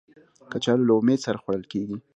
کچالو 0.51 0.87
له 0.87 0.93
امید 0.99 1.19
سره 1.25 1.37
خوړل 1.43 1.63
کېږي 1.71 1.97